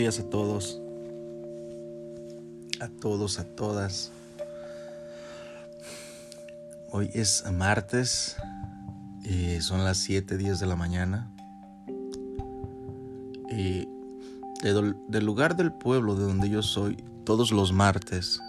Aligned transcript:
días 0.00 0.18
a 0.18 0.30
todos. 0.30 0.80
A 2.80 2.88
todos, 2.88 3.38
a 3.38 3.44
todas. 3.44 4.10
Hoy 6.90 7.10
es 7.12 7.44
martes 7.52 8.36
y 9.22 9.60
son 9.60 9.84
las 9.84 9.98
7, 9.98 10.38
10 10.38 10.58
de 10.58 10.66
la 10.66 10.74
mañana. 10.74 11.30
Y 13.50 13.88
del 14.62 15.24
lugar 15.26 15.54
del 15.56 15.70
pueblo 15.70 16.14
de 16.14 16.24
donde 16.24 16.48
yo 16.48 16.62
soy, 16.62 16.96
todos 17.24 17.52
los 17.52 17.74
martes 17.74 18.40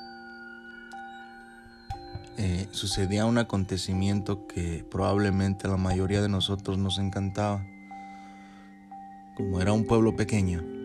eh, 2.38 2.70
sucedía 2.72 3.26
un 3.26 3.38
acontecimiento 3.38 4.48
que 4.48 4.86
probablemente 4.90 5.68
la 5.68 5.76
mayoría 5.76 6.22
de 6.22 6.30
nosotros 6.30 6.77
nos 6.77 6.98
encantaba. 6.98 7.66
Como 9.36 9.59
era 9.59 9.73
un 9.73 9.86
pueblo 9.86 10.16
pequeño, 10.16 10.80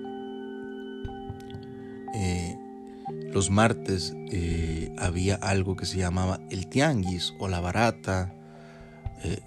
los 3.37 3.51
martes 3.51 4.15
eh, 4.33 4.91
había 4.97 5.35
algo 5.35 5.77
que 5.77 5.85
se 5.85 5.99
llamaba 5.99 6.41
el 6.49 6.69
tianguis 6.69 7.35
o 7.39 7.49
la 7.49 7.61
barata 7.61 8.33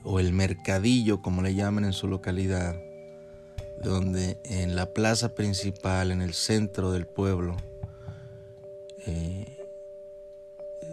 o 0.04 0.20
el 0.20 0.32
mercadillo, 0.32 1.24
como 1.24 1.42
le 1.42 1.56
llaman 1.56 1.86
en 1.86 1.94
su 1.94 2.08
localidad, 2.08 2.76
donde 3.82 4.40
en 4.44 4.76
la 4.76 4.94
plaza 4.94 5.34
principal, 5.34 6.12
en 6.12 6.22
el 6.22 6.36
centro 6.36 6.92
del 6.92 7.08
pueblo, 7.08 7.58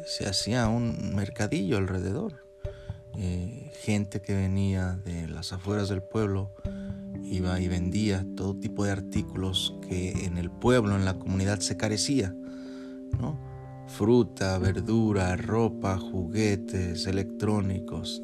se 0.07 0.27
hacía 0.27 0.69
un 0.69 1.15
mercadillo 1.15 1.77
alrededor. 1.77 2.47
Eh, 3.19 3.73
gente 3.83 4.23
que 4.23 4.35
venía 4.35 4.99
de 5.05 5.29
las 5.29 5.53
afueras 5.53 5.91
del 5.91 6.03
pueblo 6.03 6.51
iba 7.25 7.61
y 7.61 7.69
vendía 7.69 8.25
todo 8.37 8.57
tipo 8.57 8.85
de 8.85 8.93
artículos 8.93 9.75
que 9.87 10.25
en 10.25 10.39
el 10.39 10.51
pueblo, 10.51 10.97
en 10.97 11.05
la 11.05 11.19
comunidad 11.19 11.61
se 11.61 11.77
carecía, 11.77 12.35
Fruta, 13.87 14.59
verdura, 14.59 15.37
ropa, 15.37 15.99
juguetes, 15.99 17.07
electrónicos. 17.07 18.23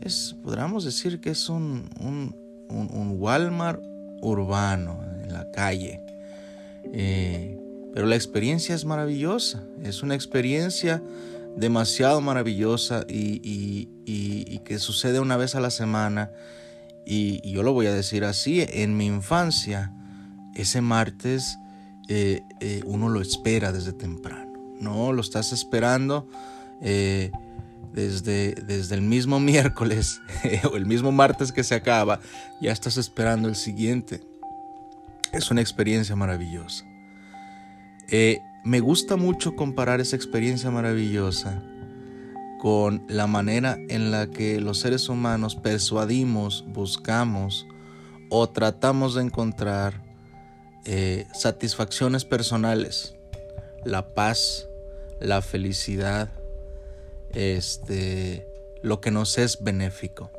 Es, 0.00 0.36
podríamos 0.42 0.84
decir 0.84 1.20
que 1.20 1.30
es 1.30 1.48
un, 1.48 1.88
un, 2.00 2.34
un, 2.68 3.16
Walmart 3.18 3.82
urbano 4.22 5.02
en 5.22 5.32
la 5.32 5.50
calle. 5.50 6.00
Eh, 6.92 7.58
pero 7.92 8.06
la 8.06 8.16
experiencia 8.16 8.74
es 8.74 8.84
maravillosa, 8.84 9.62
es 9.82 10.02
una 10.02 10.14
experiencia 10.14 11.02
demasiado 11.56 12.20
maravillosa 12.20 13.04
y, 13.08 13.88
que 14.64 14.78
sucede 14.78 15.20
una 15.20 15.36
vez 15.36 15.54
a 15.54 15.60
la 15.60 15.70
semana. 15.70 16.30
Y, 17.06 17.48
yo 17.48 17.62
lo 17.62 17.72
voy 17.72 17.86
a 17.86 17.94
decir 17.94 18.24
así, 18.24 18.64
en 18.68 18.96
mi 18.96 19.06
infancia, 19.06 19.92
ese 20.54 20.80
martes 20.80 21.58
eh, 22.08 22.42
eh, 22.60 22.82
uno 22.86 23.08
lo 23.08 23.20
espera 23.20 23.72
desde 23.72 23.92
temprano, 23.92 24.52
¿no? 24.80 25.12
Lo 25.12 25.20
estás 25.20 25.52
esperando 25.52 26.28
eh, 26.82 27.30
desde, 27.92 28.54
desde 28.54 28.94
el 28.94 29.02
mismo 29.02 29.40
miércoles 29.40 30.20
o 30.70 30.76
el 30.76 30.86
mismo 30.86 31.12
martes 31.12 31.52
que 31.52 31.64
se 31.64 31.74
acaba, 31.74 32.20
ya 32.60 32.72
estás 32.72 32.96
esperando 32.96 33.48
el 33.48 33.56
siguiente. 33.56 34.22
Es 35.32 35.50
una 35.50 35.60
experiencia 35.60 36.14
maravillosa. 36.14 36.84
Me 38.64 38.80
gusta 38.80 39.16
mucho 39.16 39.56
comparar 39.56 40.00
esa 40.00 40.14
experiencia 40.14 40.70
maravillosa 40.70 41.62
con 42.58 43.04
la 43.08 43.26
manera 43.26 43.76
en 43.88 44.10
la 44.10 44.30
que 44.30 44.58
los 44.58 44.80
seres 44.80 45.10
humanos 45.10 45.54
persuadimos, 45.54 46.64
buscamos 46.68 47.66
o 48.30 48.48
tratamos 48.48 49.14
de 49.14 49.22
encontrar 49.22 50.13
eh, 50.86 51.26
satisfacciones 51.34 52.24
personales, 52.24 53.14
la 53.84 54.14
paz, 54.14 54.68
la 55.20 55.42
felicidad, 55.42 56.30
este, 57.32 58.46
lo 58.82 59.00
que 59.00 59.10
nos 59.10 59.38
es 59.38 59.62
benéfico. 59.62 60.30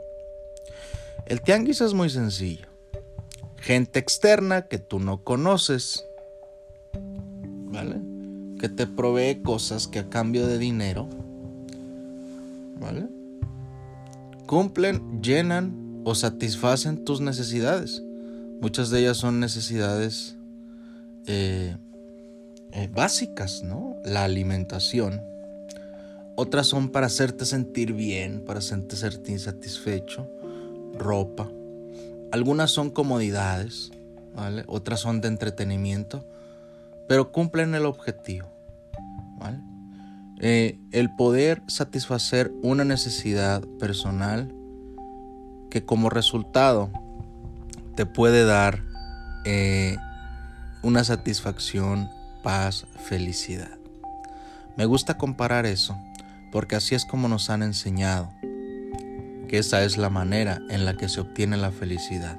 El 1.25 1.41
tianguis 1.41 1.81
es 1.81 1.93
muy 1.93 2.09
sencillo. 2.09 2.67
Gente 3.57 3.99
externa 3.99 4.67
que 4.67 4.77
tú 4.77 4.99
no 4.99 5.23
conoces 5.23 6.05
que 8.59 8.69
te 8.69 8.87
provee 8.87 9.41
cosas 9.43 9.87
que 9.87 9.99
a 9.99 10.09
cambio 10.09 10.47
de 10.47 10.57
dinero, 10.57 11.09
¿vale? 12.79 13.07
Cumplen, 14.47 15.21
llenan 15.21 16.01
o 16.05 16.15
satisfacen 16.15 17.03
tus 17.03 17.19
necesidades. 17.19 18.01
Muchas 18.61 18.89
de 18.89 19.01
ellas 19.01 19.17
son 19.17 19.39
necesidades 19.39 20.34
eh, 21.27 21.75
eh, 22.71 22.89
básicas, 22.93 23.63
¿no? 23.63 23.97
La 24.03 24.23
alimentación. 24.23 25.21
Otras 26.35 26.67
son 26.67 26.89
para 26.89 27.07
hacerte 27.07 27.45
sentir 27.45 27.93
bien, 27.93 28.43
para 28.45 28.59
hacerte 28.59 28.95
sentir 28.95 29.39
satisfecho. 29.39 30.29
Ropa. 30.97 31.49
Algunas 32.31 32.71
son 32.71 32.89
comodidades, 32.89 33.91
¿vale? 34.35 34.63
Otras 34.67 34.99
son 34.99 35.21
de 35.21 35.29
entretenimiento 35.29 36.25
pero 37.07 37.31
cumplen 37.31 37.75
el 37.75 37.85
objetivo. 37.85 38.47
Eh, 40.41 40.77
el 40.91 41.15
poder 41.15 41.63
satisfacer 41.67 42.51
una 42.61 42.83
necesidad 42.83 43.61
personal 43.79 44.53
que 45.69 45.85
como 45.85 46.09
resultado 46.09 46.89
te 47.95 48.05
puede 48.05 48.43
dar 48.43 48.81
una 50.85 51.03
satisfacción, 51.03 52.09
paz, 52.43 52.85
felicidad. 53.09 53.71
Me 54.77 54.85
gusta 54.85 55.17
comparar 55.17 55.65
eso 55.65 55.97
porque 56.51 56.75
así 56.75 56.93
es 56.95 57.05
como 57.05 57.27
nos 57.27 57.49
han 57.49 57.63
enseñado 57.63 58.31
que 59.49 59.57
esa 59.57 59.83
es 59.83 59.97
la 59.97 60.09
manera 60.09 60.61
en 60.69 60.85
la 60.85 60.95
que 60.95 61.09
se 61.09 61.21
obtiene 61.21 61.57
la 61.57 61.71
felicidad. 61.71 62.37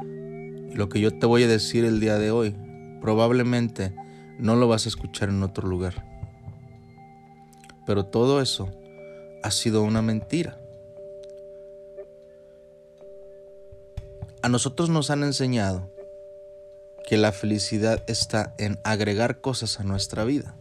Y 0.00 0.74
lo 0.74 0.88
que 0.88 1.00
yo 1.00 1.18
te 1.18 1.26
voy 1.26 1.44
a 1.44 1.48
decir 1.48 1.84
el 1.84 1.98
día 1.98 2.18
de 2.18 2.30
hoy 2.30 2.54
Probablemente 3.00 3.94
no 4.38 4.56
lo 4.56 4.68
vas 4.68 4.86
a 4.86 4.88
escuchar 4.88 5.28
en 5.28 5.42
otro 5.42 5.68
lugar. 5.68 6.04
Pero 7.86 8.04
todo 8.04 8.42
eso 8.42 8.68
ha 9.42 9.50
sido 9.50 9.82
una 9.82 10.02
mentira. 10.02 10.58
A 14.42 14.48
nosotros 14.48 14.90
nos 14.90 15.10
han 15.10 15.22
enseñado 15.22 15.90
que 17.08 17.16
la 17.16 17.32
felicidad 17.32 18.04
está 18.06 18.54
en 18.58 18.78
agregar 18.84 19.40
cosas 19.40 19.80
a 19.80 19.82
nuestra 19.82 20.24
vida. 20.24 20.54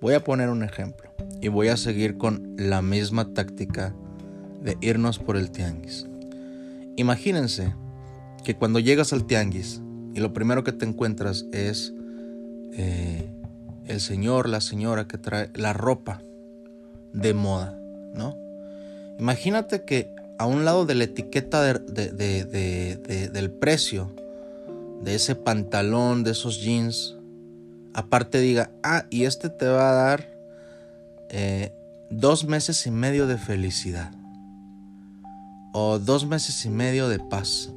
Voy 0.00 0.14
a 0.14 0.22
poner 0.22 0.50
un 0.50 0.62
ejemplo 0.62 1.10
y 1.40 1.48
voy 1.48 1.66
a 1.66 1.76
seguir 1.76 2.16
con 2.16 2.54
la 2.56 2.80
misma 2.80 3.34
táctica 3.34 3.92
de 4.62 4.78
irnos 4.82 5.18
por 5.18 5.36
el 5.36 5.50
tianguis. 5.50 6.06
Imagínense 6.94 7.74
que 8.44 8.54
cuando 8.54 8.78
llegas 8.78 9.12
al 9.12 9.26
tianguis 9.26 9.82
y 10.14 10.20
lo 10.20 10.32
primero 10.32 10.62
que 10.62 10.70
te 10.70 10.86
encuentras 10.86 11.46
es 11.50 11.92
eh, 12.74 13.28
el 13.86 14.00
señor, 14.00 14.48
la 14.48 14.60
señora 14.60 15.08
que 15.08 15.18
trae 15.18 15.50
la 15.54 15.72
ropa 15.72 16.22
de 17.12 17.34
moda, 17.34 17.76
¿no? 18.14 18.36
Imagínate 19.18 19.84
que 19.84 20.14
a 20.38 20.46
un 20.46 20.64
lado 20.64 20.86
de 20.86 20.94
la 20.94 21.02
etiqueta 21.02 21.64
del 21.64 23.50
precio 23.50 24.14
de 25.02 25.14
ese 25.14 25.34
pantalón, 25.34 26.24
de 26.24 26.32
esos 26.32 26.60
jeans, 26.60 27.16
aparte 27.94 28.40
diga, 28.40 28.70
ah, 28.82 29.06
y 29.10 29.24
este 29.24 29.48
te 29.48 29.66
va 29.66 29.90
a 29.90 29.94
dar 29.94 30.28
eh, 31.28 31.72
dos 32.10 32.44
meses 32.44 32.86
y 32.86 32.90
medio 32.90 33.26
de 33.26 33.38
felicidad. 33.38 34.12
O 35.72 35.98
dos 35.98 36.26
meses 36.26 36.64
y 36.64 36.70
medio 36.70 37.08
de 37.08 37.18
paz. 37.18 37.70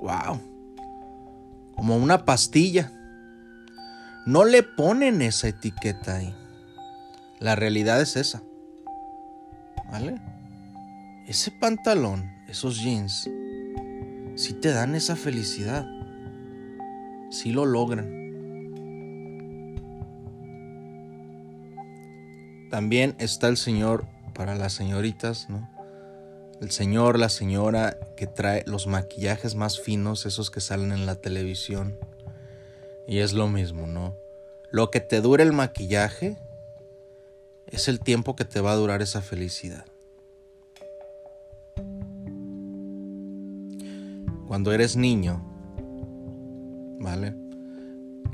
¡Wow! 0.00 0.40
como 1.78 1.96
una 1.96 2.24
pastilla. 2.24 2.90
No 4.26 4.44
le 4.44 4.64
ponen 4.64 5.22
esa 5.22 5.46
etiqueta 5.46 6.16
ahí. 6.16 6.34
La 7.38 7.54
realidad 7.54 8.00
es 8.00 8.16
esa. 8.16 8.42
¿Vale? 9.88 10.20
Ese 11.28 11.52
pantalón, 11.52 12.28
esos 12.48 12.80
jeans, 12.80 13.30
sí 14.38 14.54
te 14.54 14.72
dan 14.72 14.94
esa 14.94 15.16
felicidad. 15.16 15.84
Sí 17.30 17.52
lo 17.52 17.66
logran. 17.66 18.16
También 22.70 23.16
está 23.18 23.48
el 23.48 23.56
Señor 23.56 24.06
para 24.34 24.54
las 24.54 24.72
señoritas, 24.72 25.50
¿no? 25.50 25.68
el 26.60 26.70
señor, 26.70 27.18
la 27.18 27.28
señora 27.28 27.98
que 28.16 28.26
trae 28.26 28.64
los 28.66 28.86
maquillajes 28.86 29.54
más 29.54 29.80
finos, 29.80 30.26
esos 30.26 30.50
que 30.50 30.60
salen 30.60 30.92
en 30.92 31.06
la 31.06 31.16
televisión. 31.16 31.96
Y 33.06 33.18
es 33.18 33.32
lo 33.32 33.48
mismo, 33.48 33.86
¿no? 33.86 34.16
Lo 34.70 34.90
que 34.90 35.00
te 35.00 35.20
dura 35.20 35.42
el 35.42 35.52
maquillaje 35.52 36.36
es 37.66 37.88
el 37.88 38.00
tiempo 38.00 38.36
que 38.36 38.44
te 38.44 38.60
va 38.60 38.72
a 38.72 38.76
durar 38.76 39.02
esa 39.02 39.22
felicidad. 39.22 39.84
Cuando 44.58 44.72
eres 44.72 44.96
niño, 44.96 45.40
¿vale? 46.98 47.32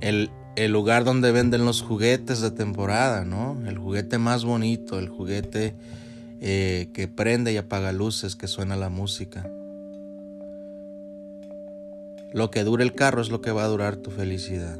El, 0.00 0.31
el 0.56 0.73
lugar 0.73 1.05
donde 1.05 1.32
venden 1.32 1.67
los 1.67 1.82
juguetes 1.82 2.41
de 2.41 2.50
temporada, 2.50 3.26
¿no? 3.26 3.61
El 3.69 3.76
juguete 3.76 4.17
más 4.17 4.43
bonito, 4.47 4.99
el 4.99 5.11
juguete 5.11 5.75
eh, 6.41 6.88
que 6.94 7.09
prende 7.09 7.53
y 7.53 7.59
apaga 7.59 7.93
luces, 7.93 8.37
que 8.37 8.47
suena 8.47 8.75
la 8.75 8.88
música. 8.88 9.47
Lo 12.32 12.50
que 12.50 12.65
dure 12.65 12.85
el 12.85 12.94
carro 12.94 13.20
es 13.20 13.29
lo 13.29 13.43
que 13.43 13.53
va 13.53 13.65
a 13.65 13.69
durar 13.69 13.97
tu 13.97 14.11
felicidad. 14.11 14.79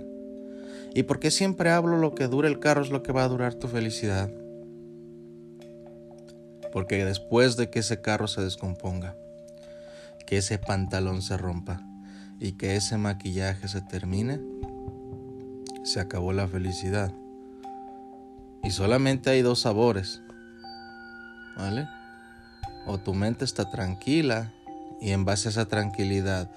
¿Y 0.95 1.03
por 1.03 1.21
qué 1.21 1.31
siempre 1.31 1.69
hablo 1.69 1.99
lo 1.99 2.15
que 2.15 2.27
dure 2.27 2.49
el 2.49 2.59
carro 2.59 2.81
es 2.81 2.89
lo 2.89 3.03
que 3.03 3.13
va 3.13 3.23
a 3.23 3.29
durar 3.29 3.53
tu 3.53 3.69
felicidad? 3.69 4.31
Porque 6.73 7.05
después 7.05 7.59
de 7.59 7.69
que 7.69 7.81
ese 7.81 8.01
carro 8.01 8.29
se 8.29 8.41
descomponga, 8.41 9.15
que 10.27 10.39
ese 10.39 10.59
pantalón 10.59 11.23
se 11.23 11.37
rompa 11.37 11.83
y 12.41 12.53
que 12.53 12.77
ese 12.77 12.99
maquillaje 12.99 13.69
se 13.69 13.81
termine, 13.81 14.41
se 15.83 16.01
acabó 16.01 16.33
la 16.33 16.49
felicidad. 16.49 17.13
Y 18.63 18.71
solamente 18.71 19.31
hay 19.31 19.43
dos 19.43 19.61
sabores. 19.61 20.23
¿Vale? 21.57 21.87
O 22.87 22.99
tu 22.99 23.15
mente 23.15 23.45
está 23.45 23.71
tranquila 23.71 24.53
y 25.01 25.11
en 25.11 25.25
base 25.25 25.49
a 25.49 25.51
esa 25.51 25.67
tranquilidad 25.67 26.51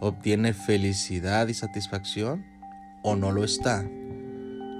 obtiene 0.00 0.52
felicidad 0.52 1.48
y 1.48 1.54
satisfacción 1.54 2.44
o 3.02 3.16
no 3.16 3.32
lo 3.32 3.44
está 3.44 3.84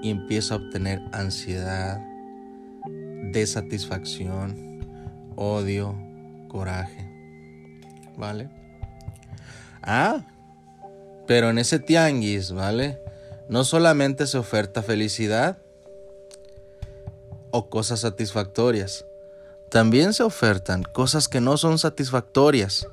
y 0.03 0.09
empieza 0.09 0.55
a 0.55 0.57
obtener 0.57 1.01
ansiedad, 1.13 2.01
desatisfacción, 3.31 4.85
odio, 5.37 5.97
coraje. 6.49 7.12
¿Vale? 8.17 8.49
Ah, 9.81 10.25
pero 11.27 11.49
en 11.49 11.57
ese 11.57 11.79
tianguis, 11.79 12.51
¿vale? 12.51 12.99
No 13.49 13.63
solamente 13.63 14.27
se 14.27 14.37
oferta 14.37 14.81
felicidad 14.81 15.57
o 17.51 17.69
cosas 17.69 18.01
satisfactorias, 18.01 19.05
también 19.69 20.13
se 20.13 20.23
ofertan 20.23 20.83
cosas 20.83 21.27
que 21.27 21.41
no 21.41 21.57
son 21.57 21.79
satisfactorias 21.79 22.87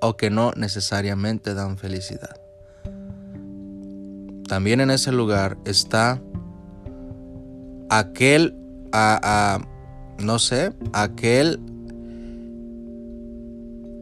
o 0.00 0.16
que 0.16 0.30
no 0.30 0.52
necesariamente 0.56 1.54
dan 1.54 1.78
felicidad. 1.78 2.40
También 4.48 4.80
en 4.80 4.90
ese 4.90 5.12
lugar 5.12 5.58
está 5.64 6.20
aquel, 7.90 8.56
a, 8.92 9.58
no 10.18 10.38
sé, 10.38 10.72
aquel 10.92 11.60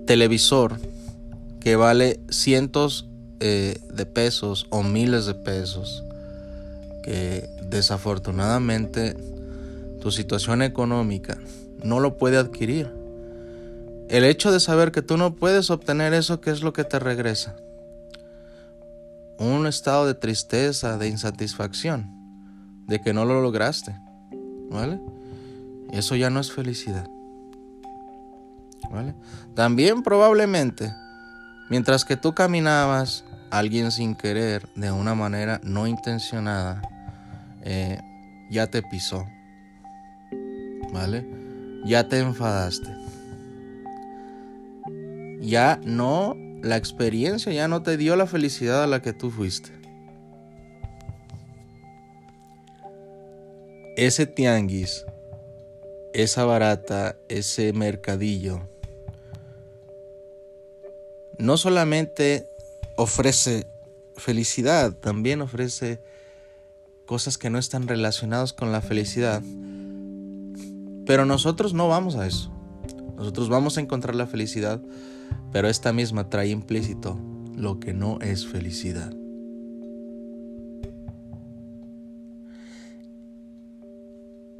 televisor 0.07 0.79
que 1.61 1.77
vale 1.77 2.21
cientos 2.31 3.09
eh, 3.41 3.79
de 3.93 4.07
pesos 4.07 4.67
o 4.71 4.83
miles 4.83 5.27
de 5.27 5.35
pesos 5.35 6.05
que 7.03 7.49
desafortunadamente 7.63 9.17
tu 10.01 10.11
situación 10.11 10.63
económica 10.63 11.39
no 11.83 12.01
lo 12.01 12.17
puede 12.17 12.37
adquirir. 12.37 12.91
El 14.09 14.25
hecho 14.25 14.53
de 14.53 14.61
saber 14.61 14.93
que 14.93 15.03
tú 15.03 15.17
no 15.17 15.35
puedes 15.35 15.71
obtener 15.71 16.15
eso, 16.15 16.41
¿qué 16.41 16.51
es 16.51 16.63
lo 16.63 16.73
que 16.73 16.85
te 16.85 16.99
regresa? 16.99 17.57
Un 19.39 19.67
estado 19.67 20.07
de 20.07 20.15
tristeza, 20.15 20.99
de 20.99 21.09
insatisfacción, 21.09 22.11
de 22.87 23.01
que 23.01 23.13
no 23.13 23.25
lo 23.25 23.41
lograste. 23.41 23.97
¿Vale? 24.71 25.01
Eso 25.93 26.17
ya 26.17 26.31
no 26.31 26.41
es 26.41 26.53
felicidad. 26.53 27.09
También 29.55 30.03
probablemente, 30.03 30.93
mientras 31.71 32.05
que 32.05 32.17
tú 32.17 32.35
caminabas, 32.35 33.25
alguien 33.51 33.91
sin 33.91 34.15
querer, 34.15 34.69
de 34.75 34.91
una 34.91 35.15
manera 35.15 35.61
no 35.63 35.87
intencionada, 35.87 36.83
eh, 37.63 38.01
ya 38.51 38.67
te 38.67 38.83
pisó. 38.83 39.27
¿Vale? 40.93 41.27
Ya 41.85 42.09
te 42.09 42.19
enfadaste. 42.19 42.89
Ya 45.41 45.79
no, 45.85 46.37
la 46.63 46.77
experiencia 46.77 47.53
ya 47.53 47.69
no 47.69 47.83
te 47.83 47.97
dio 47.97 48.17
la 48.17 48.27
felicidad 48.27 48.85
a 48.85 48.87
la 48.87 49.03
que 49.03 49.13
tú 49.13 49.31
fuiste. 49.31 49.71
Ese 53.97 54.27
tianguis, 54.27 55.05
esa 56.15 56.45
barata, 56.45 57.17
ese 57.29 57.73
mercadillo, 57.73 58.69
no 61.39 61.57
solamente 61.57 62.49
ofrece 62.97 63.67
felicidad, 64.17 64.93
también 64.93 65.41
ofrece 65.41 66.01
cosas 67.07 67.39
que 67.39 67.51
no 67.51 67.59
están 67.59 67.89
relacionadas 67.89 68.53
con 68.53 68.73
la 68.73 68.81
felicidad. 68.81 69.43
Pero 71.07 71.25
nosotros 71.25 71.75
no 71.75 71.89
vamos 71.89 72.17
a 72.17 72.27
eso. 72.27 72.51
Nosotros 73.17 73.49
vamos 73.49 73.77
a 73.77 73.81
encontrar 73.81 74.15
la 74.15 74.27
felicidad, 74.27 74.81
pero 75.53 75.69
esta 75.69 75.93
misma 75.93 76.31
trae 76.31 76.49
implícito 76.49 77.19
lo 77.55 77.79
que 77.79 77.93
no 77.93 78.19
es 78.21 78.47
felicidad. 78.47 79.13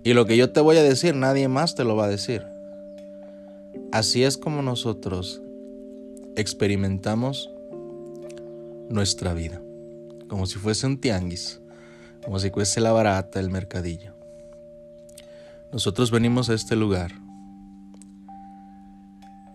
Y 0.05 0.13
lo 0.13 0.27
que 0.27 0.37
yo 0.37 0.53
te 0.53 0.61
voy 0.61 0.77
a 0.77 0.83
decir, 0.83 1.15
nadie 1.15 1.49
más 1.49 1.75
te 1.75 1.83
lo 1.83 1.97
va 1.97 2.05
a 2.05 2.09
decir. 2.09 2.45
Así 3.91 4.23
es 4.23 4.37
como 4.37 4.61
nosotros 4.61 5.41
experimentamos 6.37 7.51
nuestra 8.89 9.35
vida, 9.35 9.61
como 10.29 10.47
si 10.47 10.59
fuese 10.59 10.87
un 10.87 10.99
tianguis, 10.99 11.61
como 12.25 12.39
si 12.39 12.51
fuese 12.51 12.81
la 12.81 12.93
barata, 12.93 13.41
el 13.41 13.51
mercadillo. 13.51 14.15
Nosotros 15.73 16.11
venimos 16.11 16.51
a 16.51 16.55
este 16.55 16.77
lugar 16.77 17.13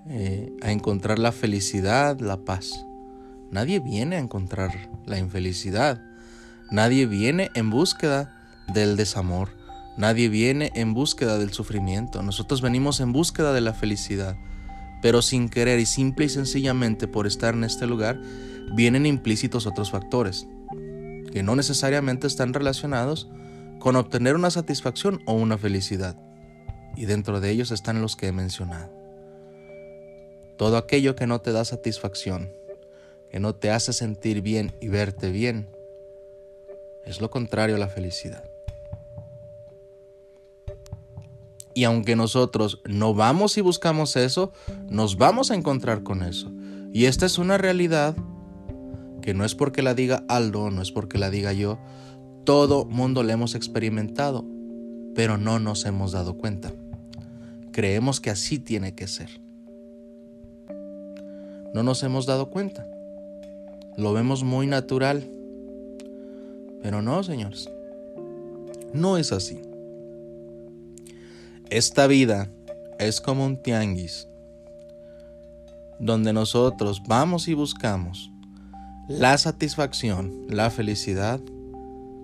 eh, 0.09 0.51
a 0.61 0.71
encontrar 0.71 1.19
la 1.19 1.31
felicidad, 1.31 2.19
la 2.19 2.37
paz. 2.37 2.85
Nadie 3.51 3.79
viene 3.79 4.15
a 4.15 4.19
encontrar 4.19 4.89
la 5.05 5.17
infelicidad. 5.17 6.01
Nadie 6.71 7.05
viene 7.05 7.49
en 7.55 7.69
búsqueda 7.69 8.35
del 8.73 8.97
desamor. 8.97 9.49
Nadie 9.97 10.29
viene 10.29 10.71
en 10.75 10.93
búsqueda 10.93 11.37
del 11.37 11.51
sufrimiento. 11.51 12.21
Nosotros 12.21 12.61
venimos 12.61 12.99
en 12.99 13.11
búsqueda 13.11 13.53
de 13.53 13.61
la 13.61 13.73
felicidad. 13.73 14.35
Pero 15.01 15.21
sin 15.21 15.49
querer 15.49 15.79
y 15.79 15.85
simple 15.85 16.25
y 16.25 16.29
sencillamente 16.29 17.07
por 17.07 17.27
estar 17.27 17.53
en 17.53 17.63
este 17.63 17.87
lugar, 17.87 18.19
vienen 18.73 19.05
implícitos 19.05 19.65
otros 19.65 19.91
factores, 19.91 20.47
que 21.31 21.43
no 21.43 21.55
necesariamente 21.55 22.27
están 22.27 22.53
relacionados 22.53 23.29
con 23.79 23.95
obtener 23.95 24.35
una 24.35 24.51
satisfacción 24.51 25.21
o 25.25 25.33
una 25.33 25.57
felicidad. 25.57 26.17
Y 26.95 27.05
dentro 27.05 27.39
de 27.39 27.49
ellos 27.49 27.71
están 27.71 28.01
los 28.01 28.15
que 28.15 28.27
he 28.27 28.31
mencionado. 28.31 28.91
Todo 30.57 30.75
aquello 30.77 31.15
que 31.15 31.27
no 31.27 31.39
te 31.39 31.53
da 31.53 31.63
satisfacción, 31.63 32.51
que 33.31 33.39
no 33.39 33.55
te 33.55 33.71
hace 33.71 33.93
sentir 33.93 34.41
bien 34.41 34.73
y 34.81 34.89
verte 34.89 35.31
bien, 35.31 35.69
es 37.05 37.21
lo 37.21 37.29
contrario 37.29 37.75
a 37.75 37.79
la 37.79 37.87
felicidad. 37.87 38.43
Y 41.79 41.85
aunque 41.85 42.17
nosotros 42.17 42.81
no 42.89 43.13
vamos 43.13 43.57
y 43.57 43.61
buscamos 43.61 44.17
eso, 44.17 44.51
nos 44.89 45.15
vamos 45.15 45.49
a 45.49 45.55
encontrar 45.55 46.03
con 46.03 46.23
eso. 46.23 46.51
Y 46.91 47.05
esta 47.05 47.25
es 47.25 47.37
una 47.37 47.57
realidad 47.57 48.17
que 49.21 49.33
no 49.33 49.45
es 49.45 49.55
porque 49.55 49.81
la 49.81 49.93
diga 49.93 50.25
Aldo, 50.27 50.71
no 50.71 50.81
es 50.81 50.91
porque 50.91 51.17
la 51.17 51.29
diga 51.29 51.53
yo, 51.53 51.79
todo 52.43 52.83
mundo 52.83 53.23
la 53.23 53.31
hemos 53.31 53.55
experimentado, 53.55 54.43
pero 55.15 55.37
no 55.37 55.59
nos 55.59 55.85
hemos 55.85 56.11
dado 56.11 56.33
cuenta. 56.33 56.73
Creemos 57.71 58.19
que 58.19 58.29
así 58.29 58.59
tiene 58.59 58.93
que 58.93 59.07
ser. 59.07 59.29
No 61.73 61.81
nos 61.81 62.03
hemos 62.03 62.25
dado 62.25 62.49
cuenta. 62.49 62.85
Lo 63.95 64.11
vemos 64.11 64.43
muy 64.43 64.67
natural. 64.67 65.23
Pero 66.83 67.01
no, 67.01 67.23
señores. 67.23 67.69
No 68.91 69.17
es 69.17 69.31
así. 69.31 69.61
Esta 71.69 72.07
vida 72.07 72.49
es 72.97 73.21
como 73.21 73.45
un 73.45 73.61
tianguis 73.61 74.27
donde 75.99 76.33
nosotros 76.33 77.03
vamos 77.07 77.47
y 77.47 77.53
buscamos 77.53 78.31
la 79.07 79.37
satisfacción, 79.37 80.47
la 80.49 80.71
felicidad 80.71 81.39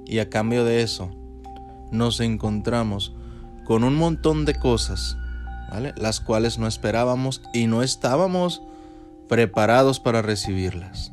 y 0.08 0.18
a 0.18 0.32
cambio 0.32 0.66
de 0.66 0.82
eso 0.82 1.12
nos 1.92 2.22
encontramos 2.22 3.14
con 3.66 3.84
un 3.84 3.96
montón 3.96 4.46
de 4.46 4.56
cosas, 4.56 5.16
¿vale? 5.70 5.94
Las 5.96 6.22
cuales 6.22 6.58
no 6.58 6.66
esperábamos 6.66 7.44
y 7.54 7.68
no 7.68 7.84
estábamos 7.84 8.64
preparados 9.30 10.00
para 10.00 10.24
recibirlas. 10.24 11.12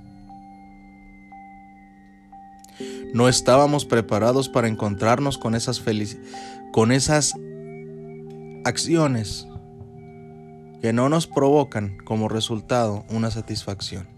No 3.13 3.29
estábamos 3.29 3.85
preparados 3.85 4.49
para 4.49 4.69
encontrarnos 4.69 5.37
con 5.37 5.55
esas 5.55 5.83
con 6.73 6.93
esas 6.93 7.35
acciones 8.65 9.47
que 10.81 10.93
no 10.93 11.09
nos 11.09 11.27
provocan 11.27 11.99
como 12.05 12.29
resultado 12.29 13.05
una 13.09 13.31
satisfacción, 13.31 14.09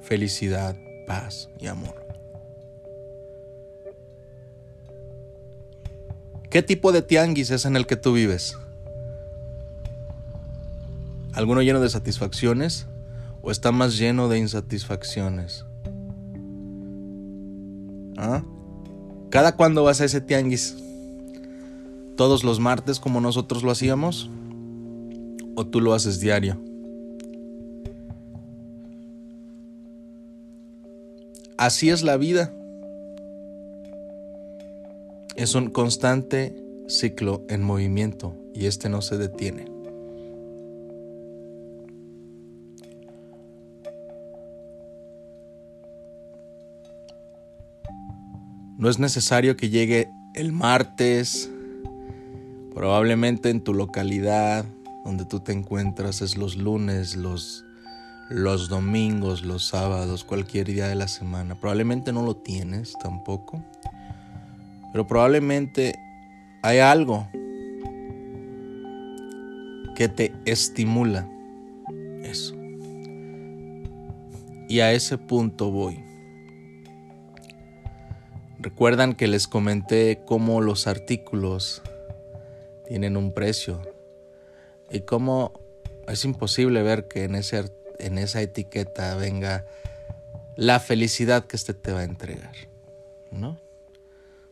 felicidad, 0.00 0.76
paz 1.06 1.48
y 1.58 1.66
amor. 1.66 2.06
¿Qué 6.50 6.62
tipo 6.62 6.92
de 6.92 7.02
tianguis 7.02 7.50
es 7.50 7.66
en 7.66 7.76
el 7.76 7.86
que 7.86 7.96
tú 7.96 8.12
vives? 8.12 8.56
¿Alguno 11.34 11.60
lleno 11.60 11.80
de 11.80 11.90
satisfacciones 11.90 12.86
o 13.42 13.50
está 13.50 13.72
más 13.72 13.98
lleno 13.98 14.28
de 14.28 14.38
insatisfacciones? 14.38 15.66
¿Ah? 18.16 18.42
¿Cada 19.28 19.54
cuándo 19.54 19.84
vas 19.84 20.00
a 20.00 20.06
ese 20.06 20.22
tianguis? 20.22 20.85
¿Todos 22.16 22.44
los 22.44 22.60
martes 22.60 22.98
como 22.98 23.20
nosotros 23.20 23.62
lo 23.62 23.70
hacíamos? 23.70 24.30
¿O 25.54 25.66
tú 25.66 25.80
lo 25.80 25.92
haces 25.92 26.18
diario? 26.18 26.58
Así 31.58 31.90
es 31.90 32.02
la 32.02 32.16
vida. 32.16 32.52
Es 35.36 35.54
un 35.54 35.68
constante 35.68 36.56
ciclo 36.88 37.44
en 37.48 37.62
movimiento 37.62 38.34
y 38.54 38.64
este 38.64 38.88
no 38.88 39.02
se 39.02 39.18
detiene. 39.18 39.66
No 48.78 48.88
es 48.88 48.98
necesario 48.98 49.56
que 49.56 49.68
llegue 49.68 50.08
el 50.34 50.52
martes, 50.52 51.50
probablemente 52.76 53.48
en 53.48 53.62
tu 53.62 53.72
localidad 53.72 54.66
donde 55.02 55.24
tú 55.24 55.40
te 55.40 55.52
encuentras 55.52 56.20
es 56.20 56.36
los 56.36 56.58
lunes, 56.58 57.16
los, 57.16 57.64
los 58.28 58.68
domingos, 58.68 59.46
los 59.46 59.64
sábados, 59.66 60.24
cualquier 60.24 60.66
día 60.66 60.86
de 60.86 60.94
la 60.94 61.08
semana. 61.08 61.58
Probablemente 61.58 62.12
no 62.12 62.22
lo 62.22 62.36
tienes 62.36 62.92
tampoco. 63.02 63.64
Pero 64.92 65.06
probablemente 65.06 65.98
hay 66.62 66.80
algo 66.80 67.26
que 69.94 70.10
te 70.14 70.34
estimula 70.44 71.26
eso. 72.24 72.54
Y 74.68 74.80
a 74.80 74.92
ese 74.92 75.16
punto 75.16 75.70
voy. 75.70 76.04
Recuerdan 78.58 79.14
que 79.14 79.28
les 79.28 79.48
comenté 79.48 80.20
cómo 80.26 80.60
los 80.60 80.86
artículos 80.86 81.82
tienen 82.86 83.16
un 83.16 83.32
precio 83.32 83.80
y 84.90 85.00
cómo 85.00 85.52
es 86.08 86.24
imposible 86.24 86.82
ver 86.82 87.08
que 87.08 87.24
en, 87.24 87.34
ese, 87.34 87.70
en 87.98 88.18
esa 88.18 88.40
etiqueta 88.40 89.14
venga 89.16 89.66
la 90.56 90.80
felicidad 90.80 91.46
que 91.46 91.56
este 91.56 91.74
te 91.74 91.92
va 91.92 92.00
a 92.00 92.04
entregar, 92.04 92.54
¿no? 93.30 93.58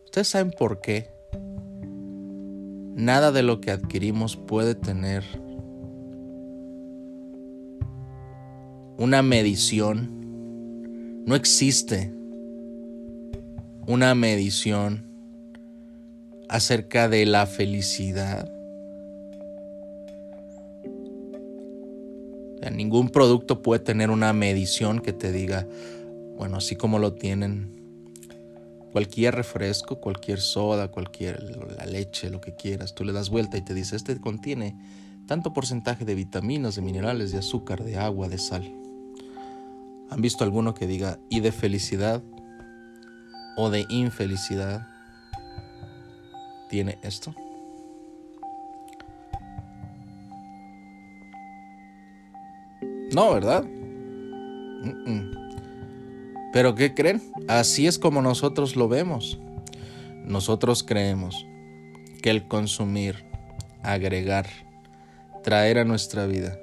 ¿Ustedes 0.05 0.29
saben 0.29 0.51
por 0.51 0.81
qué? 0.81 1.09
Nada 2.95 3.33
de 3.33 3.43
lo 3.43 3.61
que 3.61 3.71
adquirimos 3.71 4.37
puede 4.37 4.75
tener 4.75 5.25
una 8.97 9.23
medición. 9.23 10.23
No 11.27 11.35
existe 11.35 12.13
una 13.87 14.15
medición 14.15 15.14
acerca 16.49 17.09
de 17.09 17.27
la 17.27 17.47
felicidad. 17.47 18.51
ningún 22.71 23.09
producto 23.09 23.63
puede 23.63 23.81
tener 23.81 24.11
una 24.11 24.33
medición 24.33 25.01
que 25.01 25.13
te 25.13 25.33
diga, 25.33 25.67
bueno, 26.37 26.59
así 26.59 26.77
como 26.77 26.99
lo 26.99 27.15
tienen 27.15 27.73
cualquier 28.93 29.35
refresco, 29.35 30.01
cualquier 30.01 30.41
soda, 30.41 30.89
cualquier 30.89 31.43
la 31.77 31.87
leche, 31.87 32.31
lo 32.31 32.41
que 32.41 32.55
quieras, 32.55 32.95
tú 32.95 33.05
le 33.05 33.13
das 33.13 33.31
vuelta 33.31 33.57
y 33.57 33.63
te 33.63 33.75
dice, 33.75 33.97
este 33.97 34.21
contiene 34.21 34.77
tanto 35.27 35.53
porcentaje 35.53 36.05
de 36.05 36.15
vitaminas, 36.15 36.77
de 36.77 36.83
minerales, 36.83 37.33
de 37.33 37.39
azúcar, 37.39 37.83
de 37.83 37.97
agua, 37.97 38.29
de 38.29 38.39
sal. 38.39 38.63
¿Han 40.11 40.21
visto 40.21 40.45
alguno 40.45 40.75
que 40.75 40.87
diga 40.87 41.19
y 41.31 41.41
de 41.41 41.51
felicidad 41.51 42.23
o 43.57 43.71
de 43.71 43.87
infelicidad 43.89 44.94
tiene 46.69 46.99
esto? 47.03 47.35
No, 53.13 53.33
¿verdad? 53.33 53.65
Pero 56.53 56.75
¿qué 56.75 56.95
creen? 56.95 57.23
Así 57.49 57.87
es 57.87 57.99
como 57.99 58.23
nosotros 58.23 58.77
lo 58.77 58.89
vemos. 58.89 59.39
Nosotros 60.25 60.83
creemos 60.83 61.47
que 62.23 62.31
el 62.31 62.49
consumir, 62.49 63.25
agregar, 63.83 64.47
traer 65.43 65.79
a 65.79 65.85
nuestra 65.85 66.27
vida 66.27 66.59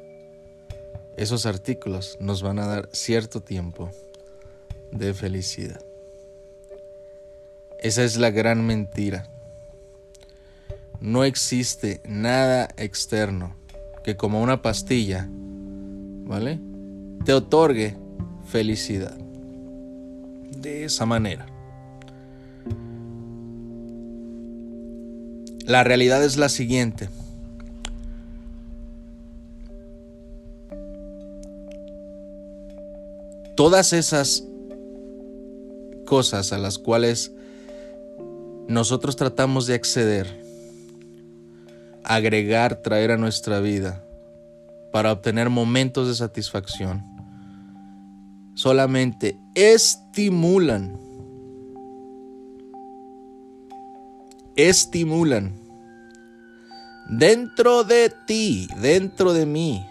esos 1.18 1.46
artículos 1.46 2.18
nos 2.20 2.42
van 2.42 2.58
a 2.60 2.66
dar 2.66 2.90
cierto 2.94 3.42
tiempo 3.42 3.92
de 4.92 5.14
felicidad. 5.14 5.80
Esa 7.80 8.04
es 8.04 8.18
la 8.18 8.32
gran 8.32 8.66
mentira. 8.66 9.30
No 11.02 11.24
existe 11.24 12.00
nada 12.08 12.70
externo 12.78 13.56
que 14.04 14.16
como 14.16 14.42
una 14.42 14.62
pastilla, 14.62 15.28
¿vale? 15.30 16.60
Te 17.26 17.34
otorgue 17.34 17.98
felicidad 18.46 19.18
de 20.58 20.86
esa 20.86 21.08
manera. 21.08 21.48
La 25.66 25.84
realidad 25.84 26.24
es 26.24 26.38
la 26.38 26.50
siguiente. 26.50 27.10
Todas 33.56 33.94
esas 33.94 34.44
cosas 36.06 36.52
a 36.52 36.58
las 36.58 36.78
cuales 36.78 37.32
nosotros 38.68 39.16
tratamos 39.16 39.68
de 39.68 39.76
acceder, 39.76 40.41
agregar, 42.16 42.76
traer 42.82 43.12
a 43.12 43.18
nuestra 43.18 43.62
vida 43.62 44.04
para 44.92 45.14
obtener 45.14 45.50
momentos 45.50 46.10
de 46.10 46.16
satisfacción, 46.16 47.04
solamente 48.54 49.38
estimulan, 49.56 51.00
estimulan 54.58 55.54
dentro 57.10 57.86
de 57.86 58.12
ti, 58.28 58.68
dentro 58.82 59.32
de 59.34 59.46
mí, 59.46 59.86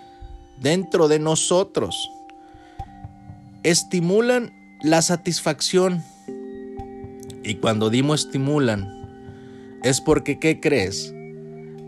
dentro 0.60 1.08
de 1.08 1.18
nosotros, 1.18 2.10
estimulan 3.62 4.52
la 4.82 5.00
satisfacción. 5.00 6.02
Y 7.42 7.54
cuando 7.54 7.88
dimos 7.88 8.26
estimulan, 8.26 8.86
es 9.82 10.02
porque, 10.02 10.38
¿qué 10.38 10.60
crees? 10.60 11.14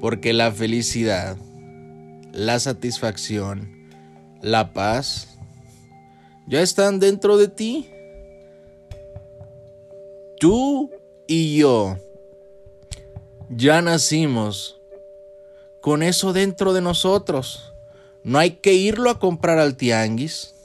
Porque 0.02 0.32
la 0.32 0.50
felicidad, 0.50 1.36
la 2.32 2.58
satisfacción, 2.58 3.88
la 4.40 4.72
paz, 4.72 5.38
ya 6.48 6.60
están 6.60 6.98
dentro 6.98 7.38
de 7.38 7.46
ti. 7.46 7.88
Tú 10.40 10.90
y 11.28 11.56
yo 11.56 11.98
ya 13.48 13.80
nacimos 13.80 14.80
con 15.80 16.02
eso 16.02 16.32
dentro 16.32 16.72
de 16.72 16.80
nosotros. 16.80 17.72
No 18.24 18.40
hay 18.40 18.56
que 18.56 18.74
irlo 18.74 19.08
a 19.08 19.20
comprar 19.20 19.60
al 19.60 19.76
tianguis. 19.76 20.56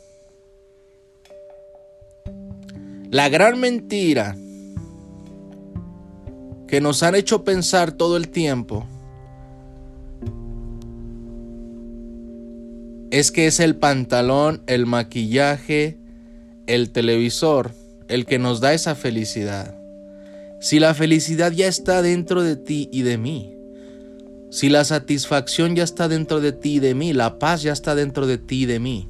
La 3.11 3.29
gran 3.29 3.59
mentira 3.59 4.35
que 6.67 6.81
nos 6.81 7.03
han 7.03 7.13
hecho 7.13 7.43
pensar 7.43 7.91
todo 7.91 8.17
el 8.17 8.29
tiempo 8.29 8.87
es 13.19 13.31
que 13.31 13.47
es 13.47 13.59
el 13.59 13.75
pantalón, 13.75 14.61
el 14.67 14.85
maquillaje, 14.85 15.97
el 16.67 16.91
televisor, 16.91 17.71
el 18.09 18.27
que 18.27 18.37
nos 18.37 18.59
da 18.59 18.73
esa 18.73 18.93
felicidad. 18.93 19.75
Si 20.61 20.79
la 20.79 20.93
felicidad 20.93 21.51
ya 21.51 21.67
está 21.67 22.03
dentro 22.03 22.43
de 22.43 22.57
ti 22.57 22.89
y 22.91 23.01
de 23.01 23.17
mí, 23.17 23.55
si 24.51 24.69
la 24.69 24.85
satisfacción 24.85 25.75
ya 25.75 25.83
está 25.83 26.07
dentro 26.07 26.41
de 26.41 26.51
ti 26.51 26.75
y 26.75 26.79
de 26.79 26.93
mí, 26.93 27.11
la 27.11 27.39
paz 27.39 27.63
ya 27.63 27.73
está 27.73 27.95
dentro 27.95 28.27
de 28.27 28.37
ti 28.37 28.63
y 28.63 28.65
de 28.67 28.79
mí. 28.79 29.07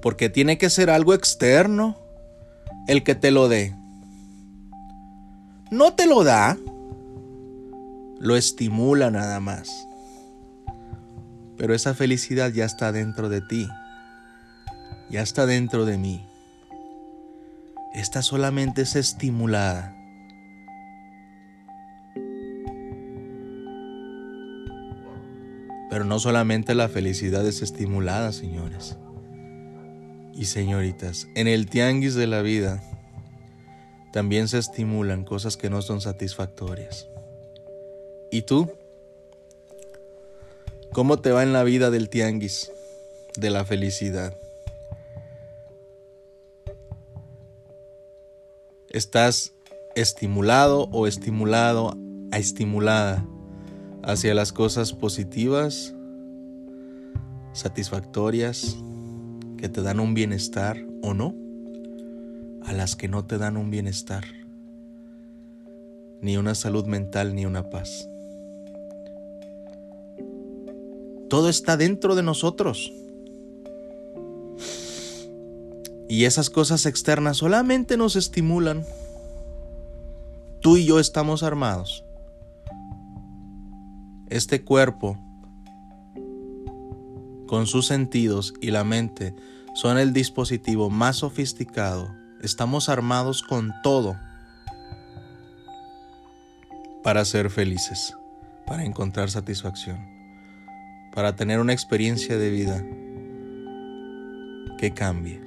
Porque 0.00 0.30
tiene 0.30 0.58
que 0.58 0.70
ser 0.70 0.90
algo 0.90 1.12
externo 1.12 1.98
el 2.86 3.02
que 3.02 3.16
te 3.16 3.32
lo 3.32 3.48
dé. 3.48 3.74
No 5.72 5.94
te 5.94 6.06
lo 6.06 6.22
da, 6.22 6.56
lo 8.20 8.36
estimula 8.36 9.10
nada 9.10 9.40
más. 9.40 9.87
Pero 11.58 11.74
esa 11.74 11.94
felicidad 11.94 12.52
ya 12.52 12.64
está 12.64 12.92
dentro 12.92 13.28
de 13.28 13.40
ti, 13.42 13.68
ya 15.10 15.22
está 15.22 15.44
dentro 15.44 15.84
de 15.84 15.98
mí. 15.98 16.24
Esta 17.92 18.22
solamente 18.22 18.82
es 18.82 18.96
estimulada. 18.96 19.94
Pero 25.90 26.04
no 26.04 26.18
solamente 26.18 26.74
la 26.74 26.88
felicidad 26.88 27.46
es 27.46 27.60
estimulada, 27.60 28.32
señores 28.32 28.96
y 30.38 30.44
señoritas. 30.44 31.26
En 31.34 31.48
el 31.48 31.68
tianguis 31.68 32.14
de 32.14 32.28
la 32.28 32.42
vida 32.42 32.80
también 34.12 34.46
se 34.46 34.58
estimulan 34.58 35.24
cosas 35.24 35.56
que 35.56 35.68
no 35.68 35.82
son 35.82 36.00
satisfactorias. 36.00 37.08
¿Y 38.30 38.42
tú? 38.42 38.70
¿Cómo 40.92 41.18
te 41.18 41.32
va 41.32 41.42
en 41.42 41.52
la 41.52 41.64
vida 41.64 41.90
del 41.90 42.08
tianguis 42.08 42.72
de 43.36 43.50
la 43.50 43.64
felicidad? 43.64 44.34
¿Estás 48.88 49.52
estimulado 49.94 50.88
o 50.90 51.06
estimulado 51.06 51.94
a 52.32 52.38
estimulada 52.38 53.24
hacia 54.02 54.34
las 54.34 54.52
cosas 54.52 54.94
positivas, 54.94 55.94
satisfactorias, 57.52 58.78
que 59.58 59.68
te 59.68 59.82
dan 59.82 60.00
un 60.00 60.14
bienestar 60.14 60.82
o 61.02 61.12
no, 61.12 61.34
a 62.64 62.72
las 62.72 62.96
que 62.96 63.08
no 63.08 63.26
te 63.26 63.36
dan 63.36 63.58
un 63.58 63.70
bienestar, 63.70 64.24
ni 66.22 66.38
una 66.38 66.54
salud 66.54 66.86
mental 66.86 67.34
ni 67.34 67.44
una 67.44 67.68
paz? 67.68 68.08
Todo 71.28 71.50
está 71.50 71.76
dentro 71.76 72.14
de 72.14 72.22
nosotros. 72.22 72.90
Y 76.08 76.24
esas 76.24 76.48
cosas 76.48 76.86
externas 76.86 77.36
solamente 77.36 77.98
nos 77.98 78.16
estimulan. 78.16 78.84
Tú 80.62 80.78
y 80.78 80.86
yo 80.86 80.98
estamos 80.98 81.42
armados. 81.42 82.02
Este 84.30 84.64
cuerpo, 84.64 85.18
con 87.46 87.66
sus 87.66 87.86
sentidos 87.86 88.54
y 88.60 88.70
la 88.70 88.84
mente, 88.84 89.34
son 89.74 89.98
el 89.98 90.14
dispositivo 90.14 90.88
más 90.88 91.16
sofisticado. 91.16 92.08
Estamos 92.42 92.88
armados 92.88 93.42
con 93.42 93.74
todo 93.82 94.16
para 97.02 97.24
ser 97.26 97.50
felices, 97.50 98.14
para 98.66 98.84
encontrar 98.84 99.30
satisfacción 99.30 100.17
para 101.18 101.34
tener 101.34 101.58
una 101.58 101.72
experiencia 101.72 102.38
de 102.38 102.48
vida 102.48 102.86
que 104.78 104.94
cambie. 104.94 105.40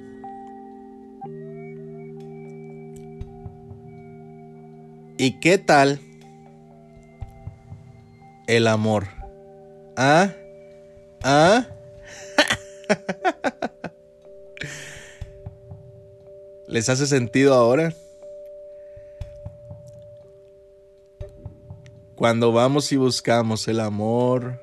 ¿Y 5.16 5.40
qué 5.40 5.56
tal 5.56 5.98
el 8.48 8.66
amor? 8.66 9.08
¿Ah? 9.96 10.28
¿Ah? 11.22 11.66
¿Les 16.68 16.90
hace 16.90 17.06
sentido 17.06 17.54
ahora? 17.54 17.94
Cuando 22.14 22.52
vamos 22.52 22.92
y 22.92 22.98
buscamos 22.98 23.66
el 23.68 23.80
amor, 23.80 24.60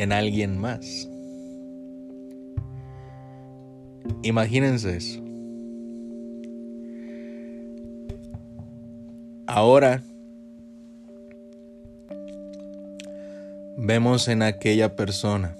en 0.00 0.12
alguien 0.12 0.56
más. 0.58 1.10
Imagínense 4.22 4.96
eso. 4.96 5.22
Ahora 9.46 10.02
vemos 13.76 14.28
en 14.28 14.42
aquella 14.42 14.96
persona. 14.96 15.54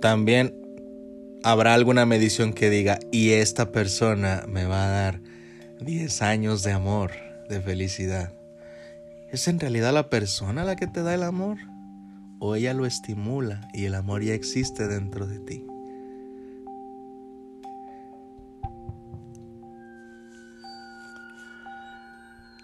También 0.00 0.54
habrá 1.42 1.74
alguna 1.74 2.06
medición 2.06 2.52
que 2.52 2.70
diga, 2.70 3.00
y 3.10 3.30
esta 3.30 3.72
persona 3.72 4.44
me 4.46 4.64
va 4.64 4.84
a 4.84 4.90
dar 4.90 5.20
10 5.80 6.22
años 6.22 6.62
de 6.62 6.70
amor, 6.70 7.10
de 7.48 7.60
felicidad. 7.60 8.32
¿Es 9.32 9.48
en 9.48 9.58
realidad 9.58 9.92
la 9.92 10.08
persona 10.08 10.62
la 10.62 10.76
que 10.76 10.86
te 10.86 11.02
da 11.02 11.14
el 11.14 11.24
amor? 11.24 11.56
O 12.46 12.56
ella 12.56 12.74
lo 12.74 12.84
estimula 12.84 13.70
y 13.72 13.86
el 13.86 13.94
amor 13.94 14.22
ya 14.22 14.34
existe 14.34 14.86
dentro 14.86 15.26
de 15.26 15.38
ti. 15.38 15.64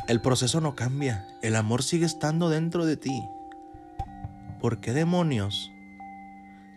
El 0.07 0.21
proceso 0.21 0.61
no 0.61 0.77
cambia, 0.77 1.27
el 1.41 1.57
amor 1.57 1.83
sigue 1.83 2.05
estando 2.05 2.51
dentro 2.51 2.85
de 2.85 2.99
ti. 2.99 3.23
¿Por 4.61 4.83
qué 4.83 4.93
demonios? 4.93 5.73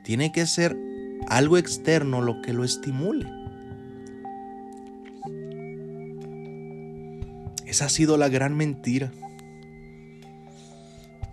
Tiene 0.05 0.31
que 0.31 0.45
ser 0.45 0.77
algo 1.27 1.57
externo 1.57 2.21
lo 2.21 2.41
que 2.41 2.53
lo 2.53 2.63
estimule. 2.63 3.29
Esa 7.65 7.83
ha 7.83 7.89
sido 7.89 8.15
la 8.15 8.29
gran 8.29 8.55
mentira 8.55 9.11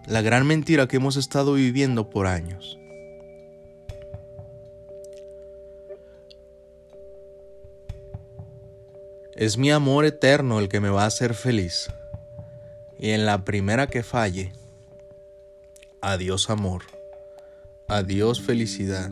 la 0.06 0.22
gran 0.22 0.46
mentira 0.46 0.88
que 0.88 0.96
hemos 0.96 1.16
estado 1.16 1.54
viviendo 1.54 2.10
por 2.10 2.26
años. 2.26 2.78
Es 9.34 9.56
mi 9.56 9.70
amor 9.70 10.04
eterno 10.04 10.58
el 10.58 10.68
que 10.68 10.80
me 10.80 10.90
va 10.90 11.04
a 11.04 11.06
hacer 11.06 11.34
feliz. 11.34 11.90
Y 12.98 13.10
en 13.10 13.24
la 13.24 13.44
primera 13.44 13.86
que 13.86 14.02
falle, 14.02 14.52
adiós 16.02 16.50
amor, 16.50 16.82
adiós 17.88 18.42
felicidad. 18.42 19.10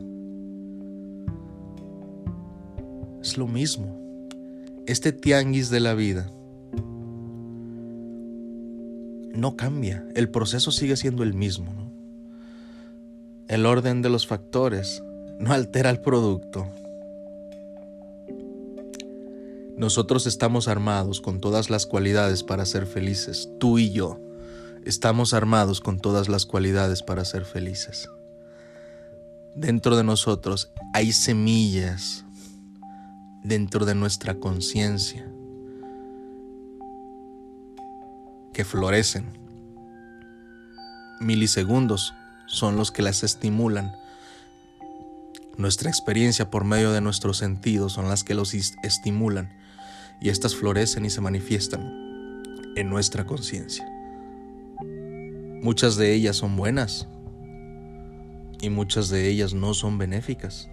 Es 3.22 3.38
lo 3.38 3.46
mismo. 3.46 3.96
Este 4.86 5.12
tianguis 5.12 5.70
de 5.70 5.80
la 5.80 5.94
vida 5.94 6.30
no 9.38 9.56
cambia, 9.56 10.04
el 10.14 10.30
proceso 10.30 10.70
sigue 10.72 10.96
siendo 10.96 11.22
el 11.22 11.32
mismo. 11.32 11.72
El 13.46 13.66
orden 13.66 14.02
de 14.02 14.10
los 14.10 14.26
factores 14.26 15.02
no 15.38 15.52
altera 15.52 15.90
el 15.90 16.00
producto. 16.00 16.66
Nosotros 19.76 20.26
estamos 20.26 20.66
armados 20.66 21.20
con 21.20 21.40
todas 21.40 21.70
las 21.70 21.86
cualidades 21.86 22.42
para 22.42 22.66
ser 22.66 22.84
felices, 22.84 23.48
tú 23.60 23.78
y 23.78 23.92
yo. 23.92 24.20
Estamos 24.84 25.32
armados 25.32 25.80
con 25.80 26.00
todas 26.00 26.28
las 26.28 26.44
cualidades 26.44 27.02
para 27.02 27.24
ser 27.24 27.44
felices. 27.44 28.10
Dentro 29.54 29.96
de 29.96 30.02
nosotros 30.02 30.72
hay 30.94 31.12
semillas, 31.12 32.24
dentro 33.44 33.86
de 33.86 33.94
nuestra 33.94 34.34
conciencia, 34.34 35.30
que 38.58 38.64
florecen. 38.64 39.24
Milisegundos 41.20 42.12
son 42.48 42.74
los 42.74 42.90
que 42.90 43.02
las 43.02 43.22
estimulan. 43.22 43.92
Nuestra 45.56 45.88
experiencia 45.88 46.50
por 46.50 46.64
medio 46.64 46.90
de 46.90 47.00
nuestros 47.00 47.36
sentidos 47.38 47.92
son 47.92 48.08
las 48.08 48.24
que 48.24 48.34
los 48.34 48.54
estimulan 48.54 49.56
y 50.20 50.30
estas 50.30 50.56
florecen 50.56 51.04
y 51.04 51.10
se 51.10 51.20
manifiestan 51.20 52.42
en 52.74 52.90
nuestra 52.90 53.26
conciencia. 53.26 53.88
Muchas 55.62 55.94
de 55.94 56.12
ellas 56.14 56.34
son 56.34 56.56
buenas 56.56 57.06
y 58.60 58.70
muchas 58.70 59.08
de 59.08 59.28
ellas 59.28 59.54
no 59.54 59.72
son 59.72 59.98
benéficas. 59.98 60.68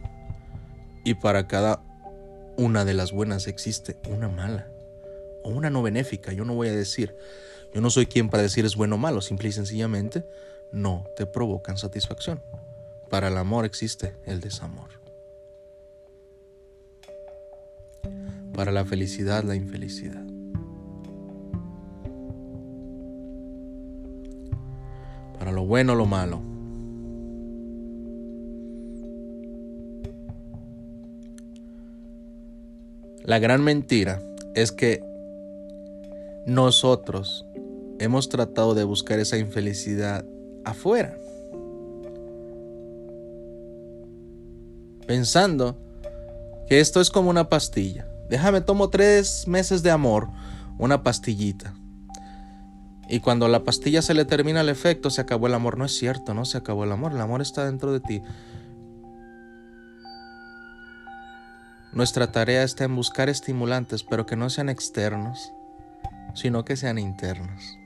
Y 1.04 1.14
para 1.14 1.48
cada 1.48 1.84
una 2.58 2.84
de 2.84 2.96
las 2.96 3.12
buenas 3.12 3.46
existe 3.46 3.98
una 4.10 4.28
mala 4.28 4.66
o 5.44 5.50
una 5.50 5.70
no 5.70 5.84
benéfica. 5.84 6.34
Yo 6.34 6.46
no 6.46 6.56
voy 6.56 6.70
a 6.70 6.76
decir 6.76 7.16
yo 7.76 7.82
no 7.82 7.90
soy 7.90 8.06
quien 8.06 8.30
para 8.30 8.42
decir 8.42 8.64
es 8.64 8.78
bueno 8.78 8.96
o 8.96 8.98
malo, 8.98 9.20
simple 9.20 9.50
y 9.50 9.52
sencillamente 9.52 10.26
no 10.72 11.04
te 11.18 11.26
provocan 11.26 11.76
satisfacción. 11.76 12.42
Para 13.10 13.28
el 13.28 13.38
amor 13.38 13.66
existe 13.66 14.16
el 14.26 14.40
desamor. 14.40 14.92
Para 18.54 18.72
la 18.72 18.86
felicidad 18.86 19.44
la 19.44 19.56
infelicidad. 19.56 20.24
Para 25.38 25.52
lo 25.52 25.66
bueno 25.66 25.96
lo 25.96 26.06
malo. 26.06 26.42
La 33.26 33.40
gran 33.40 33.66
mentira 33.66 34.22
es 34.54 34.72
que 34.72 35.04
nosotros 36.46 37.46
hemos 38.00 38.30
tratado 38.30 38.76
de 38.76 38.84
buscar 38.84 39.20
esa 39.20 39.38
infelicidad 39.38 40.26
afuera. 40.64 41.18
Pensando 45.08 45.78
que 46.68 46.80
esto 46.80 47.00
es 47.00 47.10
como 47.10 47.30
una 47.30 47.50
pastilla. 47.50 48.08
Déjame, 48.30 48.62
tomo 48.62 48.90
tres 48.90 49.48
meses 49.48 49.84
de 49.84 49.92
amor, 49.92 50.30
una 50.80 51.04
pastillita. 51.04 51.76
Y 53.08 53.20
cuando 53.20 53.48
la 53.48 53.64
pastilla 53.64 54.02
se 54.02 54.16
le 54.16 54.26
termina 54.26 54.62
el 54.62 54.70
efecto, 54.70 55.12
se 55.12 55.22
acabó 55.22 55.46
el 55.46 55.54
amor. 55.54 55.78
No 55.78 55.86
es 55.86 55.96
cierto, 55.96 56.34
no 56.34 56.44
se 56.44 56.58
acabó 56.58 56.84
el 56.86 56.92
amor. 56.92 57.12
El 57.12 57.22
amor 57.22 57.42
está 57.42 57.66
dentro 57.66 57.94
de 57.94 58.00
ti. 58.00 58.22
Nuestra 61.94 62.32
tarea 62.32 62.64
está 62.64 62.84
en 62.84 62.96
buscar 62.96 63.30
estimulantes, 63.30 64.04
pero 64.04 64.26
que 64.26 64.36
no 64.36 64.50
sean 64.50 64.70
externos, 64.70 65.54
sino 66.34 66.66
que 66.66 66.76
sean 66.76 66.98
internos. 66.98 67.78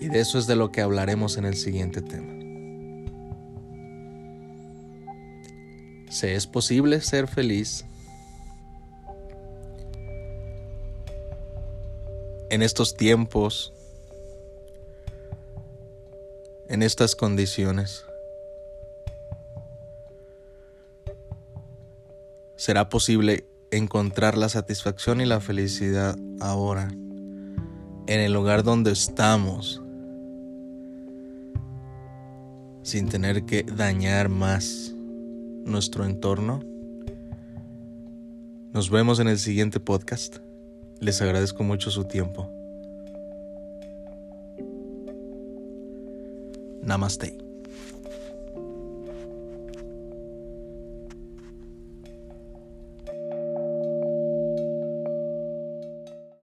Y 0.00 0.08
de 0.08 0.20
eso 0.20 0.38
es 0.38 0.46
de 0.46 0.56
lo 0.56 0.70
que 0.70 0.80
hablaremos 0.80 1.36
en 1.36 1.44
el 1.44 1.56
siguiente 1.56 2.02
tema. 2.02 2.38
¿Se 6.10 6.34
es 6.34 6.46
posible 6.46 7.00
ser 7.00 7.28
feliz 7.28 7.84
en 12.50 12.62
estos 12.62 12.96
tiempos, 12.96 13.72
en 16.68 16.82
estas 16.82 17.14
condiciones? 17.14 18.04
¿Será 22.56 22.88
posible 22.88 23.46
encontrar 23.70 24.36
la 24.36 24.48
satisfacción 24.48 25.20
y 25.20 25.26
la 25.26 25.40
felicidad 25.40 26.16
ahora, 26.40 26.88
en 26.88 28.20
el 28.20 28.32
lugar 28.32 28.62
donde 28.62 28.92
estamos, 28.92 29.82
sin 32.88 33.06
tener 33.06 33.44
que 33.44 33.64
dañar 33.64 34.30
más 34.30 34.94
nuestro 35.64 36.06
entorno? 36.06 36.60
Nos 38.72 38.88
vemos 38.88 39.20
en 39.20 39.28
el 39.28 39.38
siguiente 39.38 39.78
podcast. 39.78 40.38
Les 40.98 41.20
agradezco 41.20 41.62
mucho 41.64 41.90
su 41.90 42.04
tiempo. 42.04 42.50
Namaste. 46.82 47.47